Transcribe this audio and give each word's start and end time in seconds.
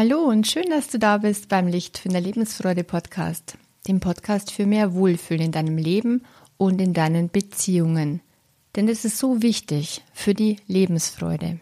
Hallo 0.00 0.20
und 0.20 0.46
schön, 0.46 0.70
dass 0.70 0.86
du 0.86 1.00
da 1.00 1.18
bist 1.18 1.48
beim 1.48 1.66
Lichtfinder 1.66 2.20
Lebensfreude 2.20 2.84
Podcast, 2.84 3.58
dem 3.88 3.98
Podcast 3.98 4.52
für 4.52 4.64
mehr 4.64 4.94
Wohlfühlen 4.94 5.46
in 5.46 5.50
deinem 5.50 5.76
Leben 5.76 6.22
und 6.56 6.80
in 6.80 6.94
deinen 6.94 7.30
Beziehungen. 7.30 8.20
Denn 8.76 8.86
es 8.86 9.04
ist 9.04 9.18
so 9.18 9.42
wichtig 9.42 10.04
für 10.12 10.34
die 10.34 10.60
Lebensfreude. 10.68 11.58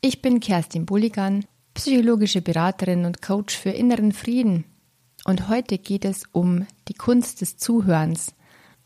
Ich 0.00 0.22
bin 0.22 0.40
Kerstin 0.40 0.86
Bulligan, 0.86 1.44
psychologische 1.74 2.40
Beraterin 2.40 3.04
und 3.04 3.20
Coach 3.20 3.54
für 3.54 3.68
inneren 3.68 4.12
Frieden. 4.12 4.64
Und 5.26 5.50
heute 5.50 5.76
geht 5.76 6.06
es 6.06 6.22
um 6.32 6.66
die 6.88 6.94
Kunst 6.94 7.42
des 7.42 7.58
Zuhörens. 7.58 8.32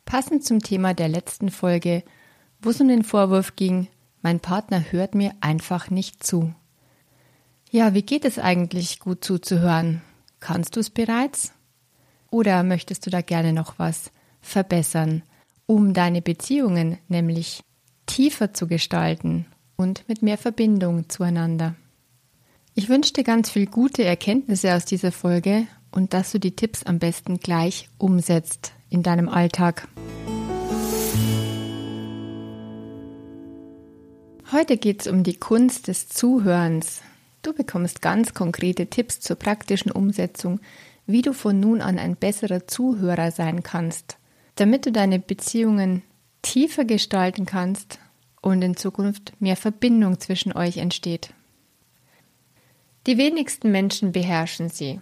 Passend 0.07 0.45
zum 0.45 0.59
Thema 0.59 0.93
der 0.93 1.07
letzten 1.07 1.53
Folge, 1.53 2.03
wo 2.61 2.71
es 2.71 2.81
um 2.81 2.89
den 2.89 3.05
Vorwurf 3.05 3.55
ging, 3.55 3.87
mein 4.23 4.41
Partner 4.41 4.87
hört 4.91 5.15
mir 5.15 5.31
einfach 5.41 5.89
nicht 5.89 6.27
zu. 6.27 6.53
Ja, 7.75 7.95
wie 7.95 8.03
geht 8.03 8.27
es 8.27 8.39
eigentlich, 8.39 9.01
gut 9.01 9.25
zuzuhören? 9.25 10.03
Kannst 10.41 10.77
du 10.77 10.81
es 10.81 10.91
bereits? 10.91 11.55
Oder 12.31 12.65
möchtest 12.65 13.07
du 13.07 13.11
da 13.11 13.23
gerne 13.23 13.55
noch 13.55 13.79
was 13.79 14.13
verbessern, 14.43 15.23
um 15.65 15.95
deine 15.95 16.21
Beziehungen 16.21 16.99
nämlich 17.09 17.63
tiefer 18.05 18.53
zu 18.53 18.67
gestalten 18.67 19.47
und 19.77 20.07
mit 20.07 20.21
mehr 20.21 20.37
Verbindung 20.37 21.09
zueinander? 21.09 21.75
Ich 22.75 22.91
wünsche 22.91 23.15
dir 23.15 23.25
ganz 23.25 23.49
viel 23.49 23.65
gute 23.65 24.05
Erkenntnisse 24.05 24.75
aus 24.75 24.85
dieser 24.85 25.11
Folge 25.11 25.67
und 25.93 26.13
dass 26.13 26.31
du 26.31 26.39
die 26.39 26.55
Tipps 26.55 26.83
am 26.83 26.99
besten 26.99 27.39
gleich 27.39 27.89
umsetzt 27.97 28.75
in 28.91 29.03
deinem 29.03 29.31
Alltag. 29.31 29.89
Heute 34.53 34.77
geht 34.77 35.01
es 35.01 35.07
um 35.07 35.23
die 35.23 35.37
Kunst 35.37 35.89
des 35.89 36.11
Zuhörens. 36.11 37.01
Du 37.43 37.53
bekommst 37.53 38.03
ganz 38.03 38.35
konkrete 38.35 38.87
Tipps 38.87 39.21
zur 39.21 39.37
praktischen 39.37 39.91
Umsetzung, 39.91 40.61
wie 41.07 41.23
du 41.23 41.33
von 41.33 41.59
nun 41.59 41.81
an 41.81 41.99
ein 41.99 42.17
besserer 42.17 42.69
Zuhörer 42.69 43.33
sein 43.33 43.65
kannst, 43.65 44.17
damit 44.55 44.87
du 44.87 44.93
deine 44.93 45.19
Beziehungen 45.19 46.03
tiefer 46.43 46.85
gestalten 46.85 47.45
kannst 47.45 47.99
und 48.41 48.63
in 48.63 48.77
Zukunft 48.77 49.33
mehr 49.41 49.57
Verbindung 49.57 50.21
zwischen 50.21 50.53
euch 50.53 50.77
entsteht. 50.77 51.35
Die 53.07 53.19
wenigsten 53.19 53.73
Menschen 53.73 54.13
beherrschen 54.13 54.71
sie, 54.71 55.01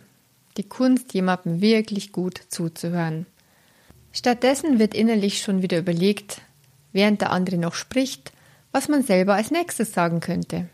die 0.57 0.63
Kunst, 0.63 1.13
jemandem 1.13 1.61
wirklich 1.61 2.13
gut 2.13 2.41
zuzuhören. 2.49 3.27
Stattdessen 4.13 4.79
wird 4.79 4.95
innerlich 4.95 5.43
schon 5.43 5.61
wieder 5.61 5.79
überlegt, 5.79 6.41
während 6.93 7.21
der 7.21 7.31
andere 7.31 7.59
noch 7.59 7.75
spricht, 7.75 8.33
was 8.73 8.89
man 8.89 9.03
selber 9.03 9.35
als 9.35 9.51
nächstes 9.51 9.93
sagen 9.93 10.21
könnte. 10.21 10.69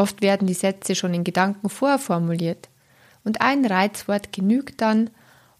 Oft 0.00 0.22
werden 0.22 0.46
die 0.46 0.54
Sätze 0.54 0.94
schon 0.94 1.12
in 1.12 1.24
Gedanken 1.24 1.68
vorformuliert 1.68 2.70
und 3.22 3.42
ein 3.42 3.66
Reizwort 3.66 4.32
genügt 4.32 4.80
dann 4.80 5.10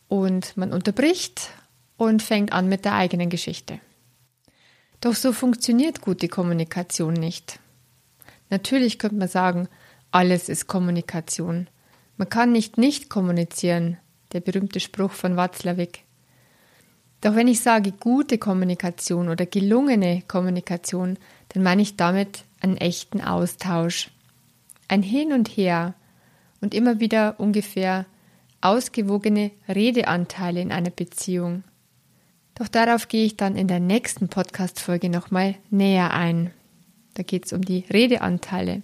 und 0.08 0.56
man 0.56 0.72
unterbricht 0.72 1.50
und 1.98 2.22
fängt 2.22 2.50
an 2.54 2.66
mit 2.66 2.86
der 2.86 2.94
eigenen 2.94 3.28
Geschichte. 3.28 3.80
Doch 5.02 5.14
so 5.14 5.34
funktioniert 5.34 6.00
gute 6.00 6.28
Kommunikation 6.28 7.12
nicht. 7.12 7.60
Natürlich 8.48 8.98
könnte 8.98 9.16
man 9.16 9.28
sagen, 9.28 9.68
alles 10.10 10.48
ist 10.48 10.66
Kommunikation. 10.66 11.68
Man 12.16 12.30
kann 12.30 12.50
nicht 12.50 12.78
nicht 12.78 13.10
kommunizieren, 13.10 13.98
der 14.32 14.40
berühmte 14.40 14.80
Spruch 14.80 15.12
von 15.12 15.36
Watzlawick. 15.36 16.04
Doch 17.20 17.34
wenn 17.34 17.46
ich 17.46 17.60
sage 17.60 17.92
gute 17.92 18.38
Kommunikation 18.38 19.28
oder 19.28 19.44
gelungene 19.44 20.22
Kommunikation, 20.26 21.18
dann 21.50 21.62
meine 21.62 21.82
ich 21.82 21.96
damit 21.96 22.44
einen 22.62 22.78
echten 22.78 23.20
Austausch, 23.20 24.10
ein 24.90 25.02
Hin 25.02 25.32
und 25.32 25.48
Her 25.48 25.94
und 26.60 26.74
immer 26.74 26.98
wieder 26.98 27.38
ungefähr 27.38 28.06
ausgewogene 28.60 29.52
Redeanteile 29.68 30.60
in 30.60 30.72
einer 30.72 30.90
Beziehung. 30.90 31.62
Doch 32.56 32.66
darauf 32.66 33.06
gehe 33.06 33.24
ich 33.24 33.36
dann 33.36 33.54
in 33.54 33.68
der 33.68 33.78
nächsten 33.78 34.28
Podcast-Folge 34.28 35.08
nochmal 35.08 35.54
näher 35.70 36.12
ein. 36.12 36.50
Da 37.14 37.22
geht 37.22 37.46
es 37.46 37.52
um 37.52 37.62
die 37.62 37.84
Redeanteile. 37.90 38.82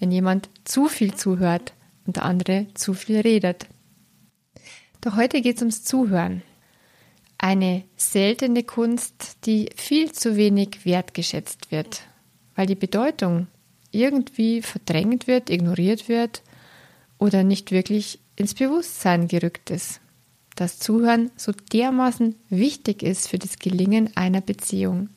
Wenn 0.00 0.10
jemand 0.10 0.50
zu 0.64 0.88
viel 0.88 1.14
zuhört 1.14 1.72
und 2.04 2.16
der 2.16 2.24
andere 2.24 2.66
zu 2.74 2.92
viel 2.92 3.20
redet. 3.20 3.66
Doch 5.00 5.16
heute 5.16 5.40
geht 5.40 5.56
es 5.56 5.62
ums 5.62 5.84
Zuhören. 5.84 6.42
Eine 7.38 7.84
seltene 7.96 8.64
Kunst, 8.64 9.46
die 9.46 9.70
viel 9.76 10.10
zu 10.10 10.34
wenig 10.34 10.84
wertgeschätzt 10.84 11.70
wird, 11.70 12.02
weil 12.56 12.66
die 12.66 12.74
Bedeutung 12.74 13.46
irgendwie 13.90 14.62
verdrängt 14.62 15.26
wird, 15.26 15.50
ignoriert 15.50 16.08
wird 16.08 16.42
oder 17.18 17.44
nicht 17.44 17.70
wirklich 17.70 18.20
ins 18.36 18.54
Bewusstsein 18.54 19.28
gerückt 19.28 19.70
ist. 19.70 20.00
Dass 20.56 20.78
Zuhören 20.78 21.30
so 21.36 21.52
dermaßen 21.72 22.34
wichtig 22.48 23.02
ist 23.02 23.28
für 23.28 23.38
das 23.38 23.58
Gelingen 23.58 24.16
einer 24.16 24.40
Beziehung. 24.40 25.08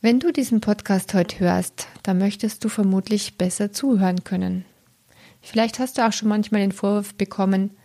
Wenn 0.00 0.20
du 0.20 0.32
diesen 0.32 0.60
Podcast 0.60 1.12
heute 1.14 1.40
hörst, 1.40 1.88
dann 2.04 2.18
möchtest 2.18 2.64
du 2.64 2.68
vermutlich 2.68 3.36
besser 3.36 3.72
zuhören 3.72 4.22
können. 4.22 4.64
Vielleicht 5.40 5.78
hast 5.80 5.98
du 5.98 6.06
auch 6.06 6.12
schon 6.12 6.28
manchmal 6.28 6.60
den 6.60 6.72
Vorwurf 6.72 7.14
bekommen, 7.14 7.76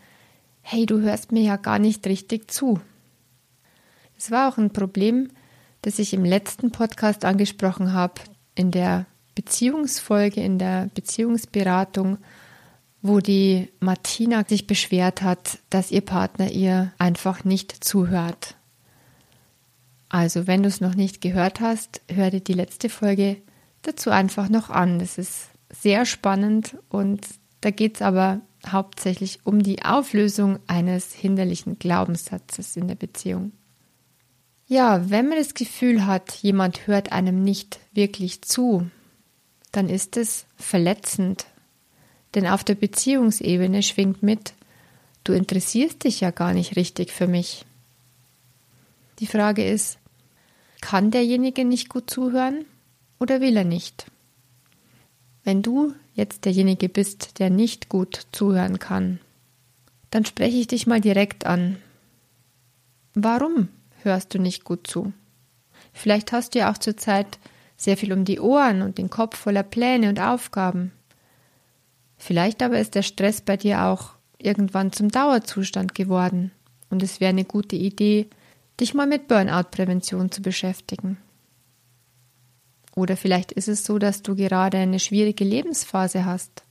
hey, 0.62 0.86
du 0.86 1.02
hörst 1.02 1.32
mir 1.32 1.42
ja 1.42 1.58
gar 1.58 1.80
nicht 1.80 2.06
richtig 2.08 2.52
zu. 2.52 2.80
Es 4.18 4.32
war 4.32 4.48
auch 4.48 4.58
ein 4.58 4.72
Problem, 4.72 5.30
das 5.82 6.00
ich 6.00 6.14
im 6.14 6.24
letzten 6.24 6.72
Podcast 6.72 7.26
angesprochen 7.26 7.94
habe, 7.94 8.22
in 8.56 8.72
der 8.72 9.06
Beziehungsfolge, 9.36 10.42
in 10.42 10.60
der 10.60 10.90
Beziehungsberatung, 10.94 12.18
wo 13.02 13.20
die 13.20 13.70
Martina 13.80 14.46
sich 14.48 14.68
beschwert 14.68 15.22
hat, 15.22 15.60
dass 15.70 15.92
ihr 15.92 16.02
Partner 16.02 16.50
ihr 16.52 16.94
einfach 16.98 17.44
nicht 17.44 17.84
zuhört. 17.84 18.56
Also, 20.10 20.48
wenn 20.48 20.64
du 20.64 20.70
es 20.70 20.80
noch 20.80 20.96
nicht 20.96 21.22
gehört 21.22 21.60
hast, 21.60 22.02
hör 22.08 22.30
dir 22.30 22.40
die 22.40 22.54
letzte 22.54 22.88
Folge 22.88 23.38
dazu 23.82 24.12
einfach 24.12 24.48
noch 24.48 24.70
an. 24.70 25.00
Das 25.00 25.18
ist 25.18 25.50
sehr 25.72 26.06
spannend 26.06 26.78
und 26.90 27.26
da 27.62 27.72
geht 27.72 27.96
es 27.96 28.02
aber 28.02 28.42
hauptsächlich 28.68 29.40
um 29.44 29.64
die 29.64 29.84
Auflösung 29.84 30.60
eines 30.68 31.14
hinderlichen 31.14 31.80
Glaubenssatzes 31.80 32.78
in 32.78 32.88
der 32.88 32.96
Beziehung. 32.96 33.52
Ja, 34.68 35.10
wenn 35.10 35.28
man 35.28 35.38
das 35.38 35.54
Gefühl 35.54 36.06
hat, 36.06 36.32
jemand 36.36 36.88
hört 36.88 37.12
einem 37.12 37.44
nicht 37.44 37.80
wirklich 37.94 38.42
zu, 38.42 38.90
dann 39.72 39.90
ist 39.90 40.18
es 40.18 40.46
verletzend. 40.56 41.46
Denn 42.34 42.48
auf 42.48 42.64
der 42.64 42.76
Beziehungsebene 42.76 43.84
schwingt 43.84 44.24
mit, 44.24 44.54
du 45.24 45.34
interessierst 45.34 46.04
dich 46.04 46.22
ja 46.22 46.32
gar 46.32 46.54
nicht 46.54 46.76
richtig 46.76 47.12
für 47.12 47.28
mich. 47.28 47.66
Die 49.20 49.28
Frage 49.28 49.68
ist, 49.68 50.00
kann 50.82 51.12
derjenige 51.12 51.66
nicht 51.66 51.90
gut 51.90 52.10
zuhören 52.10 52.66
oder 53.20 53.42
will 53.42 53.56
er 53.56 53.64
nicht? 53.64 54.06
Wenn 55.44 55.62
du 55.62 55.94
jetzt 56.14 56.46
derjenige 56.46 56.90
bist, 56.90 57.40
der 57.40 57.50
nicht 57.50 57.90
gut 57.90 58.28
zuhören 58.32 58.80
kann, 58.80 59.20
dann 60.10 60.26
spreche 60.26 60.58
ich 60.58 60.68
dich 60.68 60.88
mal 60.88 61.02
direkt 61.02 61.46
an. 61.46 61.78
Warum 63.14 63.70
hörst 64.04 64.34
du 64.34 64.40
nicht 64.40 64.64
gut 64.64 64.88
zu. 64.88 65.14
Vielleicht 65.94 66.32
hast 66.32 66.56
du 66.56 66.60
ja 66.60 66.72
auch 66.72 66.78
zurzeit 66.78 67.40
sehr 67.78 67.98
viel 67.98 68.14
um 68.14 68.26
die 68.26 68.40
Ohren 68.40 68.82
und 68.82 68.98
den 68.98 69.10
Kopf 69.10 69.38
voller 69.38 69.64
Pläne 69.64 70.10
und 70.10 70.20
Aufgaben. 70.20 70.92
Vielleicht 72.18 72.62
aber 72.64 72.80
ist 72.80 72.96
der 72.96 73.04
Stress 73.04 73.42
bei 73.42 73.58
dir 73.58 73.84
auch 73.84 74.12
irgendwann 74.38 74.92
zum 74.92 75.10
Dauerzustand 75.10 75.96
geworden 75.96 76.52
und 76.90 77.04
es 77.04 77.20
wäre 77.20 77.30
eine 77.30 77.46
gute 77.46 77.76
Idee, 77.76 78.30
dich 78.80 78.94
mal 78.94 79.08
mit 79.08 79.28
Burnout-Prävention 79.28 80.32
zu 80.32 80.42
beschäftigen. 80.42 81.18
Oder 82.96 83.18
vielleicht 83.18 83.52
ist 83.52 83.68
es 83.68 83.84
so, 83.84 83.98
dass 83.98 84.22
du 84.22 84.36
gerade 84.36 84.78
eine 84.78 85.00
schwierige 85.00 85.44
Lebensphase 85.44 86.26
hast. 86.26 86.64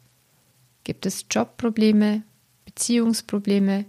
Gibt 0.84 1.06
es 1.06 1.26
Jobprobleme, 1.30 2.22
Beziehungsprobleme 2.64 3.84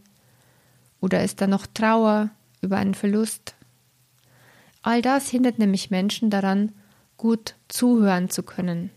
oder 0.99 1.23
ist 1.23 1.41
da 1.41 1.47
noch 1.47 1.67
Trauer, 1.67 2.29
über 2.63 2.77
einen 2.77 2.93
Verlust. 2.93 3.55
All 4.81 5.01
das 5.01 5.29
hindert 5.29 5.59
nämlich 5.59 5.91
Menschen 5.91 6.29
daran, 6.29 6.71
gut 7.17 7.55
zuhören 7.67 8.29
zu 8.29 8.43
können. 8.43 8.89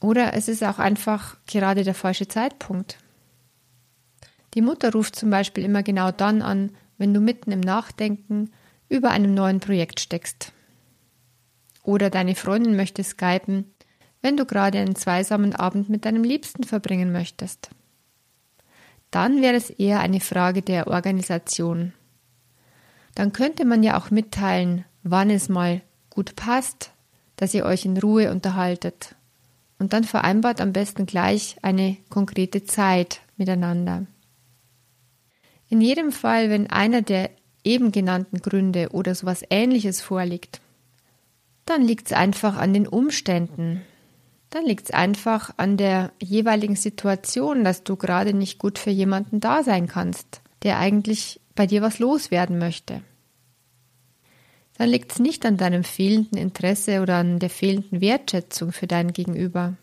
Oder 0.00 0.34
es 0.34 0.48
ist 0.48 0.62
auch 0.64 0.78
einfach 0.78 1.36
gerade 1.46 1.84
der 1.84 1.94
falsche 1.94 2.28
Zeitpunkt. 2.28 2.98
Die 4.54 4.62
Mutter 4.62 4.92
ruft 4.92 5.16
zum 5.16 5.30
Beispiel 5.30 5.64
immer 5.64 5.82
genau 5.82 6.10
dann 6.10 6.42
an, 6.42 6.72
wenn 6.98 7.14
du 7.14 7.20
mitten 7.20 7.50
im 7.52 7.60
Nachdenken 7.60 8.50
über 8.88 9.10
einem 9.10 9.32
neuen 9.32 9.60
Projekt 9.60 10.00
steckst. 10.00 10.52
Oder 11.82 12.10
deine 12.10 12.34
Freundin 12.34 12.76
möchte 12.76 13.02
skypen, 13.02 13.72
wenn 14.20 14.36
du 14.36 14.44
gerade 14.44 14.78
einen 14.78 14.94
zweisamen 14.94 15.54
Abend 15.54 15.88
mit 15.88 16.04
deinem 16.04 16.22
Liebsten 16.22 16.64
verbringen 16.64 17.10
möchtest 17.10 17.70
dann 19.12 19.40
wäre 19.40 19.54
es 19.54 19.70
eher 19.70 20.00
eine 20.00 20.18
Frage 20.18 20.62
der 20.62 20.88
Organisation. 20.88 21.92
Dann 23.14 23.32
könnte 23.32 23.64
man 23.64 23.82
ja 23.84 23.96
auch 23.96 24.10
mitteilen, 24.10 24.84
wann 25.04 25.30
es 25.30 25.48
mal 25.48 25.82
gut 26.10 26.34
passt, 26.34 26.90
dass 27.36 27.54
ihr 27.54 27.64
euch 27.64 27.84
in 27.84 27.96
Ruhe 27.96 28.30
unterhaltet 28.30 29.14
Und 29.78 29.92
dann 29.92 30.04
vereinbart 30.04 30.60
am 30.60 30.72
besten 30.72 31.06
gleich 31.06 31.56
eine 31.62 31.96
konkrete 32.08 32.64
Zeit 32.64 33.20
miteinander. 33.36 34.06
In 35.68 35.80
jedem 35.80 36.12
Fall, 36.12 36.50
wenn 36.50 36.70
einer 36.70 37.02
der 37.02 37.30
eben 37.64 37.92
genannten 37.92 38.40
Gründe 38.40 38.90
oder 38.92 39.14
sowas 39.14 39.42
ähnliches 39.50 40.00
vorliegt, 40.00 40.60
dann 41.66 41.82
liegt 41.82 42.06
es 42.06 42.12
einfach 42.12 42.56
an 42.56 42.72
den 42.72 42.86
Umständen. 42.86 43.82
Dann 44.52 44.66
liegt 44.66 44.84
es 44.84 44.90
einfach 44.90 45.50
an 45.56 45.78
der 45.78 46.12
jeweiligen 46.22 46.76
Situation, 46.76 47.64
dass 47.64 47.84
du 47.84 47.96
gerade 47.96 48.34
nicht 48.34 48.58
gut 48.58 48.78
für 48.78 48.90
jemanden 48.90 49.40
da 49.40 49.62
sein 49.62 49.86
kannst, 49.86 50.42
der 50.62 50.78
eigentlich 50.78 51.40
bei 51.54 51.66
dir 51.66 51.80
was 51.80 51.98
loswerden 51.98 52.58
möchte. 52.58 53.00
Dann 54.76 54.90
liegt 54.90 55.12
es 55.12 55.18
nicht 55.20 55.46
an 55.46 55.56
deinem 55.56 55.84
fehlenden 55.84 56.36
Interesse 56.36 57.00
oder 57.00 57.16
an 57.16 57.38
der 57.38 57.48
fehlenden 57.48 58.02
Wertschätzung 58.02 58.72
für 58.72 58.86
dein 58.86 59.14
Gegenüber. 59.14 59.78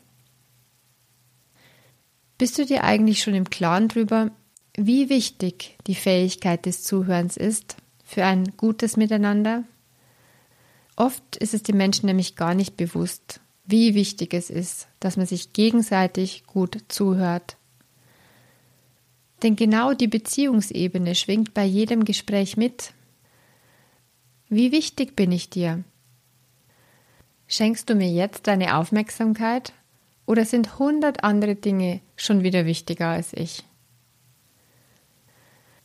Bist 2.37 2.59
du 2.59 2.65
dir 2.67 2.83
eigentlich 2.83 3.23
schon 3.23 3.33
im 3.33 3.49
Klaren 3.49 3.87
darüber, 3.87 4.29
wie 4.77 5.09
wichtig 5.09 5.79
die 5.87 5.95
Fähigkeit 5.95 6.67
des 6.67 6.83
Zuhörens 6.83 7.37
ist 7.37 7.75
für 8.05 8.23
ein 8.23 8.55
gutes 8.55 8.97
Miteinander? 8.97 9.63
Oft 10.95 11.37
ist 11.37 11.55
es 11.55 11.63
den 11.63 11.77
Menschen 11.77 12.05
nämlich 12.05 12.35
gar 12.35 12.53
nicht 12.53 12.77
bewusst, 12.77 13.41
wie 13.69 13.93
wichtig 13.93 14.33
es 14.33 14.49
ist, 14.49 14.87
dass 14.99 15.15
man 15.15 15.27
sich 15.27 15.53
gegenseitig 15.53 16.43
gut 16.47 16.79
zuhört. 16.87 17.55
Denn 19.43 19.55
genau 19.55 19.93
die 19.93 20.07
Beziehungsebene 20.07 21.13
schwingt 21.13 21.53
bei 21.53 21.65
jedem 21.65 22.03
Gespräch 22.03 22.57
mit. 22.57 22.93
Wie 24.49 24.71
wichtig 24.71 25.15
bin 25.15 25.31
ich 25.31 25.51
dir? 25.51 25.83
Schenkst 27.47 27.89
du 27.91 27.95
mir 27.95 28.09
jetzt 28.09 28.47
deine 28.47 28.75
Aufmerksamkeit 28.75 29.71
oder 30.25 30.45
sind 30.45 30.79
hundert 30.79 31.23
andere 31.23 31.53
Dinge 31.55 32.01
schon 32.15 32.41
wieder 32.41 32.65
wichtiger 32.65 33.09
als 33.09 33.33
ich? 33.33 33.63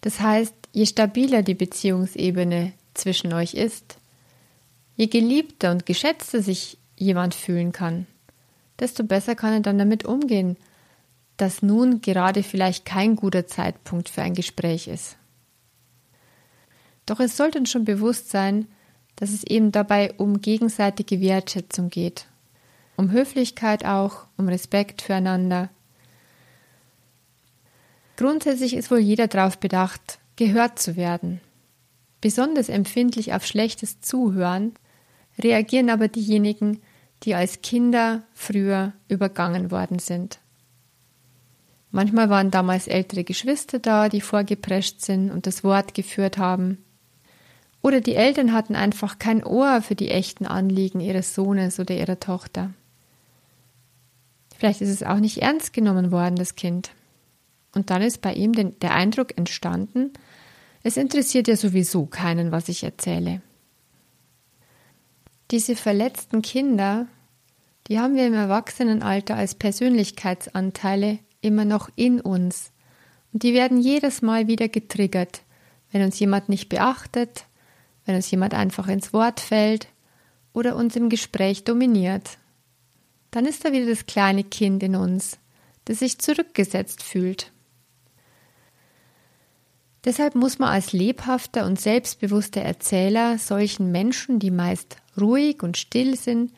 Das 0.01 0.21
heißt, 0.21 0.55
je 0.73 0.87
stabiler 0.87 1.43
die 1.43 1.55
Beziehungsebene 1.55 2.73
zwischen 2.95 3.35
euch 3.35 3.53
ist, 3.53 3.99
je 4.97 5.07
geliebter 5.07 5.71
und 5.71 5.85
geschätzter 5.85 6.41
sich 6.41 6.79
jemand 6.97 7.35
fühlen 7.35 7.73
kann, 7.73 8.07
desto 8.79 9.05
besser 9.05 9.35
kann 9.35 9.53
er 9.53 9.61
dann 9.61 9.79
damit 9.79 10.05
umgehen, 10.05 10.57
dass 11.37 11.63
nun 11.63 12.01
gerade 12.01 12.43
vielleicht 12.43 12.85
kein 12.85 13.17
guter 13.17 13.47
Zeitpunkt 13.47 14.09
für 14.09 14.23
ein 14.23 14.35
Gespräch 14.35 14.89
ist. 14.89 15.17
Doch 17.07 17.21
es 17.21 17.37
sollte 17.37 17.59
uns 17.59 17.71
schon 17.71 17.85
bewusst 17.85 18.31
sein, 18.31 18.67
dass 19.17 19.31
es 19.31 19.45
eben 19.45 19.73
dabei 19.73 20.13
um 20.17 20.41
gegenseitige 20.41 21.21
Wertschätzung 21.21 21.91
geht, 21.91 22.27
um 22.97 23.11
Höflichkeit 23.11 23.85
auch, 23.85 24.27
um 24.37 24.49
Respekt 24.49 25.03
füreinander. 25.03 25.71
Grundsätzlich 28.17 28.75
ist 28.75 28.91
wohl 28.91 28.99
jeder 28.99 29.29
darauf 29.29 29.59
bedacht, 29.59 30.19
gehört 30.37 30.79
zu 30.79 30.97
werden. 30.97 31.41
Besonders 32.21 32.69
empfindlich 32.69 33.35
auf 33.35 33.45
schlechtes 33.45 34.01
Zuhören 34.01 34.73
reagieren 35.43 35.91
aber 35.91 36.09
diejenigen, 36.09 36.81
die 37.23 37.35
als 37.35 37.63
Kinder 37.63 38.23
früher 38.35 38.93
übergangen 39.09 39.71
worden 39.71 39.99
sind. 39.99 40.39
Manchmal 41.91 42.29
waren 42.29 42.51
damals 42.51 42.89
ältere 42.89 43.25
Geschwister 43.25 43.79
da, 43.79 44.09
die 44.09 44.21
vorgeprescht 44.21 45.01
sind 45.01 45.31
und 45.31 45.47
das 45.47 45.63
Wort 45.63 45.95
geführt 45.95 46.39
haben. 46.39 46.79
Oder 47.83 48.01
die 48.01 48.15
Eltern 48.15 48.53
hatten 48.53 48.75
einfach 48.75 49.19
kein 49.19 49.45
Ohr 49.45 49.81
für 49.81 49.95
die 49.95 50.11
echten 50.11 50.47
Anliegen 50.47 51.01
ihres 51.01 51.35
Sohnes 51.35 51.79
oder 51.79 51.95
ihrer 51.95 52.19
Tochter. 52.19 52.71
Vielleicht 54.57 54.81
ist 54.81 54.89
es 54.89 55.03
auch 55.03 55.19
nicht 55.19 55.39
ernst 55.39 55.73
genommen 55.73 56.11
worden, 56.11 56.37
das 56.37 56.57
Kind. 56.57 56.91
Und 57.75 57.91
dann 57.91 58.03
ist 58.03 58.21
bei 58.23 58.33
ihm 58.33 58.53
der 58.53 58.95
Eindruck 58.95 59.37
entstanden, 59.37 60.13
es 60.83 60.97
interessiert 60.97 61.49
ja 61.49 61.57
sowieso 61.57 62.07
keinen, 62.07 62.53
was 62.53 62.69
ich 62.69 62.85
erzähle. 62.85 63.41
Diese 65.55 65.77
verletzten 65.77 66.43
Kinder, 66.43 67.07
die 67.87 68.01
haben 68.01 68.17
wir 68.17 68.27
im 68.27 68.35
Erwachsenenalter 68.35 69.37
als 69.37 69.55
Persönlichkeitsanteile 69.55 71.21
immer 71.43 71.65
noch 71.65 71.91
in 71.95 72.21
uns. 72.21 72.73
Und 73.33 73.45
die 73.45 73.55
werden 73.55 73.81
jedes 73.81 74.21
Mal 74.21 74.49
wieder 74.49 74.69
getriggert, 74.69 75.43
wenn 75.93 76.03
uns 76.03 76.19
jemand 76.19 76.49
nicht 76.49 76.69
beachtet, 76.71 77.47
wenn 78.05 78.17
uns 78.17 78.29
jemand 78.33 78.53
einfach 78.53 78.89
ins 78.89 79.13
Wort 79.13 79.39
fällt 79.39 79.87
oder 80.53 80.75
uns 80.75 80.97
im 80.97 81.09
Gespräch 81.09 81.63
dominiert. 81.63 82.39
Dann 83.31 83.47
ist 83.47 83.65
da 83.65 83.71
wieder 83.71 83.87
das 83.87 84.07
kleine 84.07 84.43
Kind 84.43 84.83
in 84.83 84.97
uns, 84.97 85.39
das 85.85 86.01
sich 86.01 86.19
zurückgesetzt 86.19 87.01
fühlt. 87.01 87.53
Deshalb 90.05 90.35
muss 90.35 90.59
man 90.59 90.69
als 90.69 90.93
lebhafter 90.93 91.65
und 91.65 91.81
selbstbewusster 91.81 92.61
Erzähler 92.61 93.39
solchen 93.39 93.91
Menschen, 93.91 94.39
die 94.39 94.51
meist 94.51 94.97
ruhig 95.19 95.63
und 95.63 95.79
still 95.79 96.17
sind, 96.17 96.53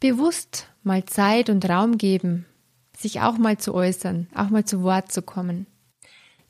bewusst 0.00 0.66
mal 0.82 1.04
Zeit 1.04 1.48
und 1.50 1.68
Raum 1.68 1.98
geben, 1.98 2.44
sich 2.96 3.20
auch 3.20 3.38
mal 3.38 3.58
zu 3.58 3.74
äußern, 3.74 4.26
auch 4.34 4.50
mal 4.50 4.64
zu 4.64 4.82
Wort 4.82 5.12
zu 5.12 5.22
kommen. 5.22 5.66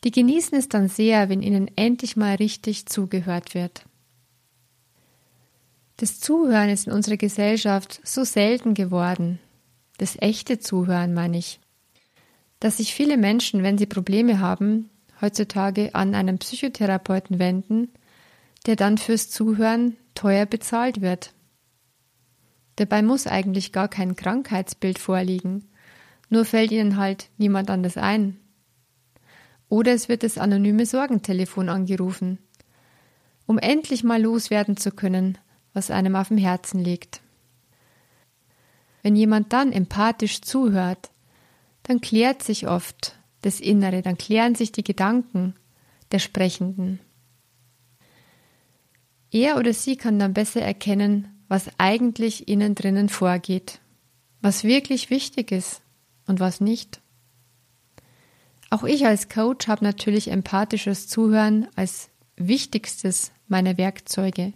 Die 0.04 0.10
genießen 0.10 0.58
es 0.58 0.68
dann 0.68 0.88
sehr, 0.88 1.28
wenn 1.28 1.42
ihnen 1.42 1.70
endlich 1.76 2.16
mal 2.16 2.36
richtig 2.36 2.86
zugehört 2.86 3.54
wird. 3.54 3.84
Das 5.98 6.18
Zuhören 6.18 6.70
ist 6.70 6.86
in 6.86 6.92
unserer 6.92 7.18
Gesellschaft 7.18 8.00
so 8.02 8.24
selten 8.24 8.74
geworden. 8.74 9.38
Das 9.98 10.16
echte 10.20 10.58
Zuhören 10.58 11.12
meine 11.12 11.38
ich. 11.38 11.60
Dass 12.58 12.78
sich 12.78 12.94
viele 12.94 13.16
Menschen, 13.16 13.62
wenn 13.62 13.78
sie 13.78 13.86
Probleme 13.86 14.40
haben, 14.40 14.88
heutzutage 15.22 15.94
an 15.94 16.14
einen 16.14 16.38
Psychotherapeuten 16.38 17.38
wenden, 17.38 17.88
der 18.66 18.76
dann 18.76 18.98
fürs 18.98 19.30
Zuhören 19.30 19.96
teuer 20.14 20.44
bezahlt 20.44 21.00
wird. 21.00 21.32
Dabei 22.76 23.02
muss 23.02 23.26
eigentlich 23.26 23.72
gar 23.72 23.88
kein 23.88 24.16
Krankheitsbild 24.16 24.98
vorliegen, 24.98 25.70
nur 26.28 26.44
fällt 26.44 26.72
ihnen 26.72 26.96
halt 26.96 27.30
niemand 27.38 27.70
anders 27.70 27.96
ein. 27.96 28.38
Oder 29.68 29.92
es 29.92 30.08
wird 30.08 30.22
das 30.22 30.38
anonyme 30.38 30.84
Sorgentelefon 30.84 31.68
angerufen, 31.68 32.38
um 33.46 33.58
endlich 33.58 34.04
mal 34.04 34.20
loswerden 34.20 34.76
zu 34.76 34.90
können, 34.90 35.38
was 35.72 35.90
einem 35.90 36.16
auf 36.16 36.28
dem 36.28 36.38
Herzen 36.38 36.82
liegt. 36.82 37.20
Wenn 39.02 39.16
jemand 39.16 39.52
dann 39.52 39.72
empathisch 39.72 40.42
zuhört, 40.42 41.10
dann 41.84 42.00
klärt 42.00 42.42
sich 42.42 42.68
oft 42.68 43.16
das 43.42 43.60
Innere, 43.60 44.02
dann 44.02 44.16
klären 44.16 44.54
sich 44.54 44.72
die 44.72 44.84
Gedanken 44.84 45.54
der 46.10 46.18
Sprechenden. 46.18 47.00
Er 49.30 49.56
oder 49.56 49.72
sie 49.72 49.96
kann 49.96 50.18
dann 50.18 50.34
besser 50.34 50.62
erkennen, 50.62 51.28
was 51.48 51.70
eigentlich 51.78 52.48
innen 52.48 52.74
drinnen 52.74 53.08
vorgeht, 53.08 53.80
was 54.40 54.64
wirklich 54.64 55.10
wichtig 55.10 55.52
ist 55.52 55.82
und 56.26 56.40
was 56.40 56.60
nicht. 56.60 57.00
Auch 58.70 58.84
ich 58.84 59.06
als 59.06 59.28
Coach 59.28 59.68
habe 59.68 59.84
natürlich 59.84 60.30
empathisches 60.30 61.08
Zuhören 61.08 61.68
als 61.76 62.08
wichtigstes 62.36 63.32
meiner 63.48 63.76
Werkzeuge. 63.76 64.54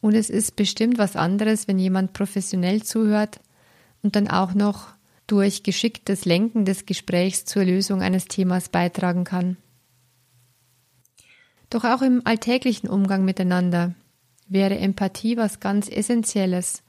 Und 0.00 0.14
es 0.14 0.30
ist 0.30 0.56
bestimmt 0.56 0.98
was 0.98 1.16
anderes, 1.16 1.68
wenn 1.68 1.78
jemand 1.78 2.12
professionell 2.12 2.82
zuhört 2.82 3.40
und 4.02 4.16
dann 4.16 4.28
auch 4.28 4.54
noch 4.54 4.95
durch 5.26 5.62
geschicktes 5.62 6.24
Lenken 6.24 6.64
des 6.64 6.86
Gesprächs 6.86 7.44
zur 7.44 7.64
Lösung 7.64 8.02
eines 8.02 8.26
Themas 8.26 8.68
beitragen 8.68 9.24
kann. 9.24 9.56
Doch 11.70 11.84
auch 11.84 12.02
im 12.02 12.22
alltäglichen 12.24 12.88
Umgang 12.88 13.24
miteinander 13.24 13.94
wäre 14.48 14.78
Empathie 14.78 15.36
was 15.36 15.58
ganz 15.58 15.88
Essentielles. 15.88 16.82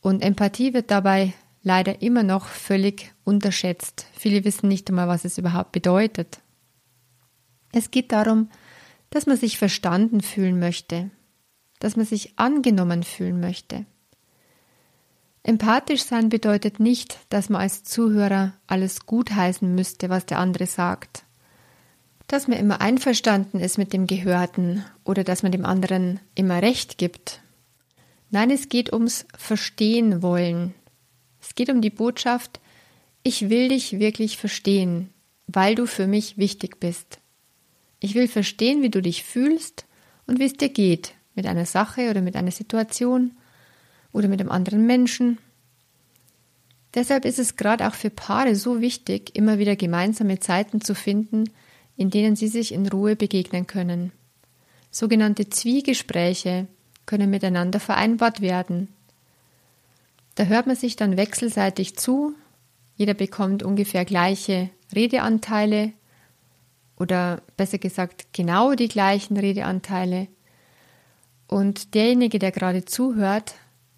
Und 0.00 0.22
Empathie 0.22 0.74
wird 0.74 0.90
dabei 0.90 1.32
leider 1.62 2.02
immer 2.02 2.22
noch 2.22 2.46
völlig 2.46 3.12
unterschätzt. 3.24 4.06
Viele 4.12 4.44
wissen 4.44 4.68
nicht 4.68 4.88
einmal, 4.88 5.08
was 5.08 5.24
es 5.24 5.38
überhaupt 5.38 5.72
bedeutet. 5.72 6.40
Es 7.72 7.90
geht 7.90 8.12
darum, 8.12 8.50
dass 9.10 9.26
man 9.26 9.36
sich 9.36 9.58
verstanden 9.58 10.20
fühlen 10.20 10.60
möchte, 10.60 11.10
dass 11.80 11.96
man 11.96 12.06
sich 12.06 12.38
angenommen 12.38 13.02
fühlen 13.02 13.40
möchte. 13.40 13.86
Empathisch 15.44 16.02
sein 16.02 16.28
bedeutet 16.28 16.80
nicht, 16.80 17.18
dass 17.28 17.48
man 17.48 17.60
als 17.60 17.84
Zuhörer 17.84 18.54
alles 18.66 19.06
gutheißen 19.06 19.72
müsste, 19.72 20.08
was 20.08 20.26
der 20.26 20.40
andere 20.40 20.66
sagt 20.66 21.24
dass 22.26 22.48
man 22.48 22.58
immer 22.58 22.80
einverstanden 22.80 23.60
ist 23.60 23.78
mit 23.78 23.92
dem 23.92 24.06
Gehörten 24.06 24.84
oder 25.04 25.24
dass 25.24 25.42
man 25.42 25.52
dem 25.52 25.64
anderen 25.64 26.20
immer 26.34 26.62
recht 26.62 26.98
gibt. 26.98 27.40
Nein, 28.30 28.50
es 28.50 28.68
geht 28.68 28.92
ums 28.92 29.26
Verstehen 29.36 30.22
wollen. 30.22 30.74
Es 31.40 31.54
geht 31.54 31.70
um 31.70 31.80
die 31.80 31.90
Botschaft, 31.90 32.60
ich 33.22 33.48
will 33.48 33.68
dich 33.68 33.98
wirklich 33.98 34.36
verstehen, 34.36 35.10
weil 35.46 35.74
du 35.74 35.86
für 35.86 36.06
mich 36.06 36.36
wichtig 36.36 36.80
bist. 36.80 37.20
Ich 38.00 38.14
will 38.14 38.28
verstehen, 38.28 38.82
wie 38.82 38.90
du 38.90 39.00
dich 39.00 39.24
fühlst 39.24 39.86
und 40.26 40.38
wie 40.38 40.44
es 40.44 40.54
dir 40.54 40.68
geht 40.68 41.14
mit 41.34 41.46
einer 41.46 41.66
Sache 41.66 42.10
oder 42.10 42.20
mit 42.20 42.36
einer 42.36 42.50
Situation 42.50 43.32
oder 44.14 44.28
mit 44.28 44.40
einem 44.40 44.50
anderen 44.50 44.86
Menschen. 44.86 45.38
Deshalb 46.94 47.24
ist 47.24 47.40
es 47.40 47.56
gerade 47.56 47.86
auch 47.86 47.94
für 47.94 48.08
Paare 48.08 48.54
so 48.54 48.80
wichtig, 48.80 49.36
immer 49.36 49.58
wieder 49.58 49.76
gemeinsame 49.76 50.38
Zeiten 50.38 50.80
zu 50.80 50.94
finden, 50.94 51.50
in 51.96 52.08
denen 52.08 52.36
sie 52.36 52.48
sich 52.48 52.72
in 52.72 52.86
Ruhe 52.86 53.16
begegnen 53.16 53.66
können. 53.66 54.12
Sogenannte 54.90 55.50
Zwiegespräche 55.50 56.68
können 57.04 57.28
miteinander 57.28 57.80
vereinbart 57.80 58.40
werden. 58.40 58.88
Da 60.36 60.44
hört 60.44 60.68
man 60.68 60.76
sich 60.76 60.94
dann 60.94 61.16
wechselseitig 61.16 61.96
zu, 61.96 62.34
jeder 62.96 63.14
bekommt 63.14 63.64
ungefähr 63.64 64.04
gleiche 64.04 64.70
Redeanteile 64.94 65.92
oder 66.96 67.42
besser 67.56 67.78
gesagt 67.78 68.26
genau 68.32 68.74
die 68.74 68.88
gleichen 68.88 69.36
Redeanteile. 69.36 70.28
Und 71.48 71.94
derjenige, 71.94 72.38
der 72.38 72.52
gerade 72.52 72.84
zuhört, 72.84 73.54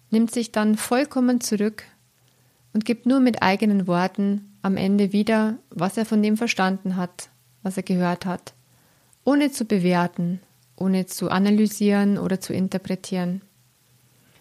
nimmt 0.09 0.31
sich 0.31 0.51
dann 0.51 0.75
vollkommen 0.75 1.41
zurück 1.41 1.83
und 2.73 2.85
gibt 2.85 3.05
nur 3.05 3.19
mit 3.19 3.41
eigenen 3.41 3.87
Worten 3.87 4.57
am 4.61 4.77
Ende 4.77 5.13
wieder, 5.13 5.57
was 5.69 5.97
er 5.97 6.05
von 6.05 6.21
dem 6.21 6.37
verstanden 6.37 6.95
hat, 6.95 7.29
was 7.63 7.77
er 7.77 7.83
gehört 7.83 8.25
hat, 8.25 8.53
ohne 9.23 9.51
zu 9.51 9.65
bewerten, 9.65 10.39
ohne 10.75 11.05
zu 11.05 11.29
analysieren 11.29 12.17
oder 12.17 12.39
zu 12.39 12.53
interpretieren. 12.53 13.41